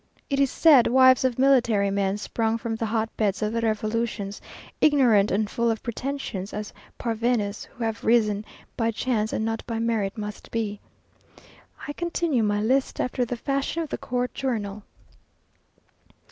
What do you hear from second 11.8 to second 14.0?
I continue my list after the fashion of the